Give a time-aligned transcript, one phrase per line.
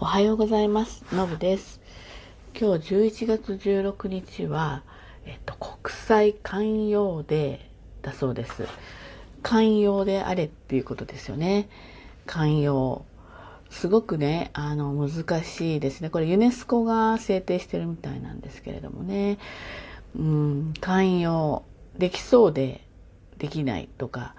[0.00, 1.04] おはようございます。
[1.12, 1.80] のぶです。
[2.56, 4.84] 今日11月16日は、
[5.26, 8.62] えっと、国際寛容デーだそうです。
[9.42, 11.68] 寛容であれっていうことですよね。
[12.26, 13.04] 寛容。
[13.70, 16.10] すごくね、あの、難しいですね。
[16.10, 19.38] これユネスコが制定してるみたいなんですけれどもね。
[20.16, 21.64] うん、寛容。
[21.98, 22.84] できそうで
[23.38, 24.36] できないとか、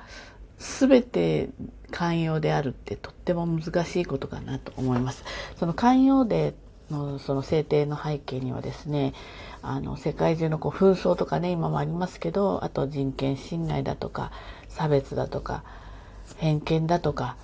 [0.59, 1.49] すべて
[1.89, 5.23] 寛容であるってとっても難しいことかなと思います。
[5.57, 6.53] その寛容で
[6.91, 9.13] のその制定の背景にはですね、
[9.61, 14.31] あの世界中のこう紛争とかね今もありますけど、あと人権侵害だとか
[14.67, 15.63] 差別だとか
[16.37, 17.37] 偏見だとか、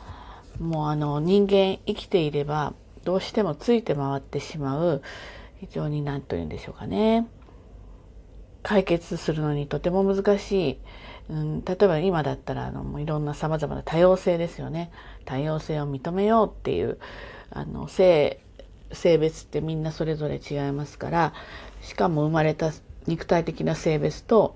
[0.59, 2.73] もうあの人間生きていれば
[3.04, 5.02] どうしてもついて回ってしまう
[5.59, 7.27] 非常に何と言うんでしょうかね。
[8.63, 10.79] 解決するのにとても難しい、
[11.29, 14.91] うん、例えば今だったらあのいろんなさまざまな多様性ですよね
[15.25, 16.99] 多様性を認めようっていう
[17.49, 18.41] あの性
[18.91, 21.34] 性別ってみんなそれぞれ違いますから
[21.82, 22.71] しかも生まれた
[23.07, 24.55] 肉体的な性別と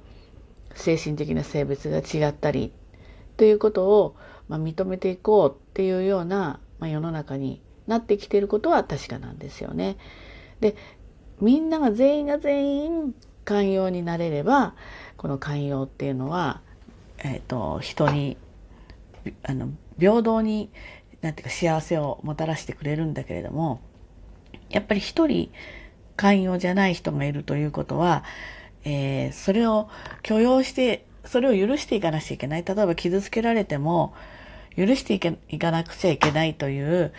[0.75, 2.71] 精神的な性別が違ったり
[3.37, 4.15] ということを、
[4.47, 9.97] まあ、認めていこうっていうような、まあ、世の中になってきていることは確かなんですよね。
[10.59, 10.75] で
[11.41, 14.75] みんなが全員が全員寛容になれれば
[15.17, 16.61] この寛容っていうのは、
[17.19, 18.37] えーと、人に
[19.43, 20.69] あの平等に
[21.21, 23.81] なんていうか幸せをもたらしてくれるんだけれども
[24.69, 25.51] やっぱり一人
[26.15, 28.23] 寛容じゃない人がいるということは、
[28.83, 29.89] えー、それを
[30.21, 34.13] 許容してそれを許していかなくちゃいけない例えば傷つけられても
[34.75, 37.13] 許していけいかなくちゃいけないという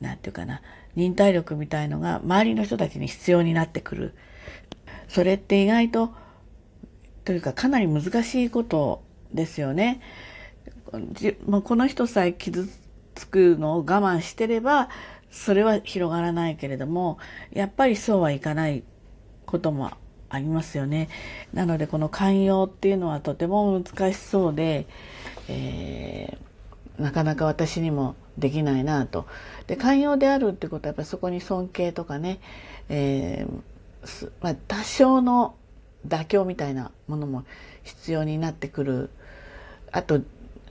[0.00, 0.62] なんていうかな
[0.96, 4.14] 忍耐力みたいのが周りの人たちに必要になってくる。
[5.08, 6.14] それって意外と、
[7.24, 10.00] というかかなり難しいことですよね。
[10.90, 12.68] この人さえ傷
[13.14, 14.88] つくのを我慢してれば、
[15.30, 17.18] それは広がらないけれども、
[17.52, 18.84] やっぱりそうはいかない
[19.44, 19.90] ことも
[20.28, 21.08] ありますよね。
[21.52, 24.86] なのでこの寛容っていうのはとても難しそうで、
[25.48, 29.26] えー、なかなか私にもできないなと。
[29.66, 32.38] で、寛容であるってことはやっぱりそこに尊敬とかね、
[32.88, 33.75] えー
[34.40, 35.54] まあ、多少の
[36.06, 37.44] 妥協みたいなものも
[37.82, 39.10] 必要になってくる
[39.92, 40.20] あと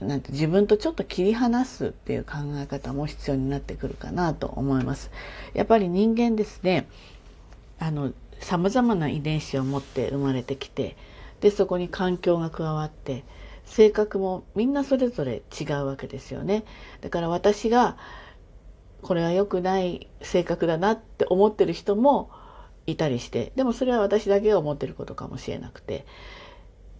[0.00, 5.10] なんて自分とちょっと切り離すっていう考え方も必要になってくるかなと思います。
[5.54, 6.86] やっぱり人間ですね
[7.78, 10.96] あの様々な遺伝子を持って生まれてきて
[11.40, 13.24] でそこに環境が加わって
[13.64, 16.64] 性格もみんなそれぞれ違うわけですよね。
[17.00, 17.96] だから私が
[19.02, 22.30] これは良くない性格だなって思ってる人も
[22.86, 26.06] いたりしてでもそれは私だけが思ってることかもしれなくて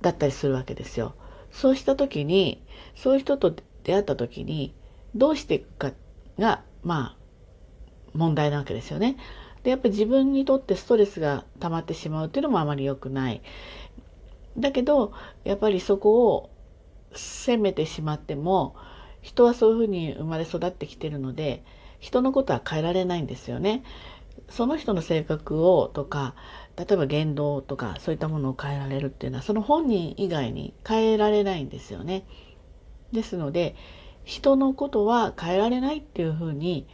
[0.01, 1.15] だったりするわけですよ。
[1.51, 2.63] そうした時に
[2.95, 3.55] そういう人と
[3.85, 4.75] 出会った時に
[5.15, 5.93] どうしていくか
[6.39, 7.17] がまあ
[8.13, 9.17] 問題なわけですよね。
[9.63, 13.43] でやっぱり自分にとってストレスが溜まってしまうっていうのもあまり良くない。
[14.59, 15.13] だけど
[15.45, 16.51] やっぱりそこを
[17.15, 18.77] 責めてしまっても
[19.23, 21.65] 人はそういうふうに生まれ育ってきてるので
[21.99, 23.83] 人のことは変えられないんですよね。
[24.49, 26.35] その人の性格をとか
[26.77, 32.25] 例えば言動とかそういったものを変えられるっていうのはその本人以外に変えられないんですよね。
[33.13, 33.75] ですので
[34.25, 36.87] 人のことは変えられないっていうふうに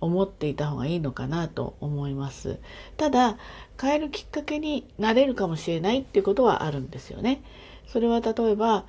[0.00, 2.58] 思っていた方がいいのかなと思います。
[2.96, 3.36] ただ
[3.80, 7.42] 変えるきっかけになれるかもしれないっていうことはあるんですよね。
[7.86, 8.86] それは例えば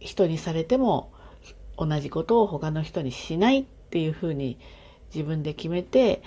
[0.00, 1.12] 人にされても
[1.76, 4.58] 同じことを他の人にしないっていうふうに
[5.14, 6.22] 自分で決めて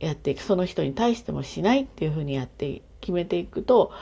[0.00, 0.42] やっていく。
[0.42, 3.92] その人に対してもしないっていうふうにやって決めていくと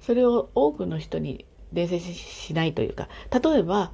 [0.00, 3.92] それを多くの人に伝染しないというか例えば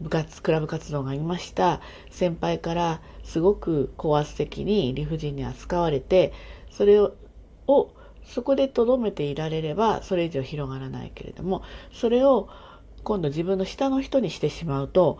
[0.00, 1.80] 部活クラブ活動がありました。
[2.10, 6.32] 先輩からすごく高圧的に理不尽に扱われて
[6.70, 7.14] それを
[7.66, 7.90] を
[8.24, 11.62] そこでとどめていられればそれ以上広がらないけれども
[11.92, 12.48] それを
[13.02, 15.18] 今度自分の下の人にしてしまうと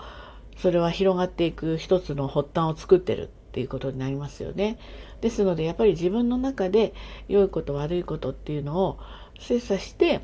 [0.57, 3.31] それは広がっていく一つの発端を作ってる。
[3.55, 4.79] っていうことになりますよね。
[5.21, 6.93] ですのでやっぱり自分の中で
[7.29, 8.99] 良いこと悪いことっていうのを
[9.39, 10.23] 精査して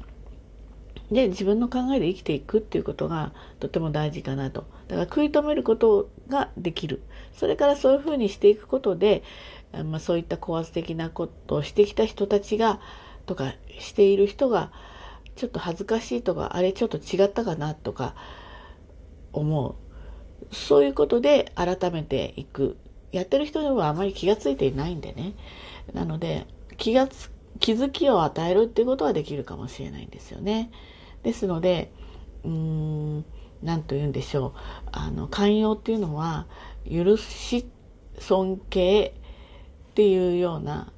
[1.13, 4.65] で自分の考えで生きていくっていうことがとても大事かなと。
[4.89, 7.03] だから食い止めることができる。
[7.33, 9.23] それからそういうふうにしていくことで、
[9.85, 12.81] まあ、そういった高圧的なことをしてきた人たちが
[13.27, 14.73] とかしている人が
[15.37, 18.17] ちょっと恥ずかしいとかあれちょっと違ったかなとか
[19.33, 19.75] 思う。
[20.53, 22.77] そういうことで改めていく
[23.13, 25.35] やってる人はあまり気がついていないんでね。
[25.93, 26.47] なので、
[26.77, 30.71] 気がつ、気づきを与えるっていうことはできるかもしれないんですよね。
[31.23, 31.93] ですので、
[32.45, 33.25] うーん、
[33.63, 34.53] 何と言うんでしょう。
[34.93, 36.47] あの、寛容っていうのは、
[36.89, 37.69] 許し
[38.19, 39.15] 尊敬
[39.91, 40.93] っていうような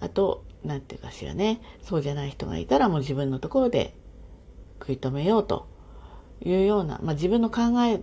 [0.00, 3.94] あと何て言うかしらねそうじゃない人がいたらもう自分のところで
[4.80, 5.68] 食い止めようと
[6.42, 8.00] いうような、まあ、自分の考え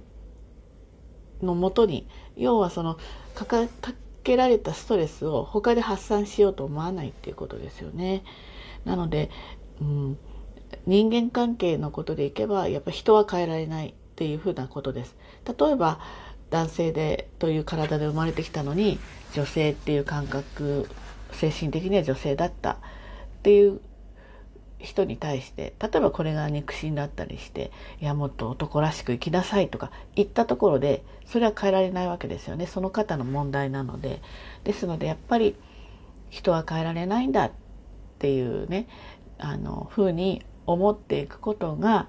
[1.42, 2.98] のもとに要はその
[3.36, 3.94] かかか
[4.24, 8.24] けられたストレスを他で発散しようと思わないっていうことですよね。
[8.86, 9.30] なので、
[9.82, 10.18] うん、
[10.86, 15.16] 人間関係のことでいけばやっぱ人は変えられないっていうふうなことです。
[15.46, 16.00] 例えば
[16.50, 19.00] 男性でという体で生まれてきたのに
[19.34, 20.90] 女性っていう感覚
[21.32, 22.78] 精神的には女性だったっ
[23.44, 23.82] ていう
[24.80, 32.68] 人に対して例えばこれが肉親だったりしていやもっと男らしく生きなさいとか言ったところでそれは変えられないわけですよね。
[32.68, 34.22] その方の問題なので。
[34.64, 35.56] ですのでやっぱり
[36.30, 37.52] 人は変えられないんだっ
[38.20, 38.88] ていうね
[39.38, 42.08] あの風に思っていくことが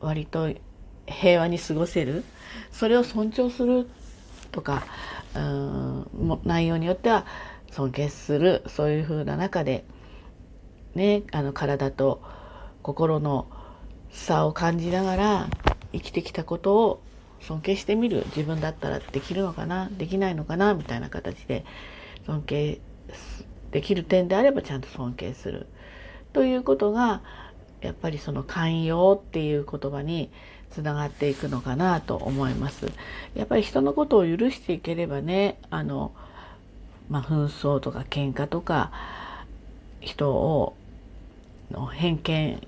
[0.00, 0.52] 割と
[1.06, 2.24] 平和に過ごせる。
[2.70, 3.88] それを尊重する
[4.52, 4.86] とか
[5.34, 7.26] うん内容によっては
[7.70, 8.62] 尊敬する。
[8.66, 9.84] そういう風な中で
[10.98, 12.20] ねあの体と
[12.82, 13.46] 心の
[14.10, 15.48] 差を感じながら
[15.92, 17.02] 生きてきたことを
[17.40, 18.24] 尊敬してみる。
[18.36, 19.88] 自分だったらできるのかな？
[19.96, 20.74] できないのかな？
[20.74, 21.64] みたいな形で
[22.26, 22.80] 尊敬
[23.70, 25.66] できる点であればちゃんと尊敬する。
[26.32, 27.22] ということが
[27.80, 30.30] やっぱりその寛容っていう言葉に
[30.70, 32.00] つながっていくのかな？
[32.00, 32.90] と思います。
[33.34, 36.12] やっぱり人のことを許していければねあの、
[37.08, 38.90] まあ、紛争とか喧嘩とか
[40.00, 40.74] 人を
[41.70, 42.66] の偏見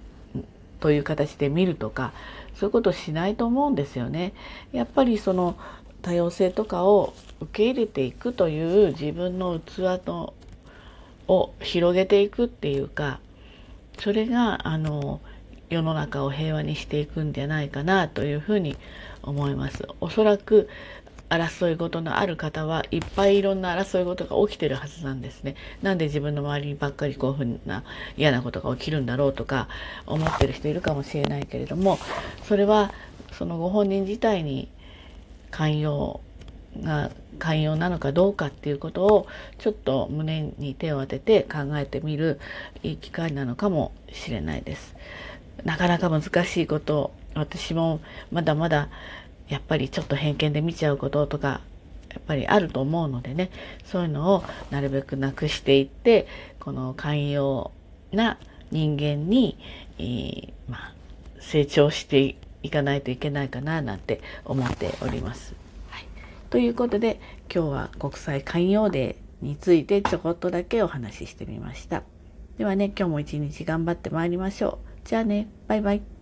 [0.81, 2.12] という形で見るとか
[2.55, 4.32] そういうことをしないと思うんですよね。
[4.73, 5.56] やっぱりその
[6.02, 10.35] 多様性とかを受け入れていくという自分の器の
[11.29, 13.20] を広げていくっていうか
[13.99, 15.20] それがあの
[15.69, 18.76] 世の中を平和にしていくんじゃないかなというふうに
[19.23, 19.87] 思います。
[20.00, 20.69] おそらく
[21.30, 25.54] 争い事のある方はいっぱいいろんな争い事が起きてるはずなんですね。
[25.80, 27.84] なんで自分の周りにばっかりこういうふうな
[28.16, 29.68] 嫌なことが起きるんだろうとか
[30.06, 31.98] 思ってる人いるかもしれないけれども
[32.42, 32.92] それは
[33.32, 34.68] そのご本人自体に
[35.50, 36.20] 寛容
[36.82, 39.26] が寛容なのかどうかっていうことを
[39.58, 42.40] ちょっと胸に手を当てて考えてみる
[42.82, 44.94] いい機会なのかもしれないです。
[45.64, 48.00] なかなか難しいこと私も
[48.32, 48.88] まだまだ
[49.50, 51.61] やっぱりちょっと偏見で見ちゃうこととか
[52.11, 53.50] やっぱりあると思うのでね
[53.85, 56.26] そういうのをなるべくなくしていって
[56.58, 57.73] この寛容
[58.12, 58.38] な
[58.70, 59.58] 人間に、
[59.99, 60.94] えー、まあ、
[61.41, 65.55] 成長していかないといけないかななんて思っております。
[65.88, 66.05] はい、
[66.50, 67.20] ということで
[67.52, 72.02] 今日は国際寛容デーについてちょこっとだけお話ししてみました。
[72.58, 75.08] ではね今日も一日頑張ってまいりましょう。
[75.08, 76.19] じゃあねバイバイ。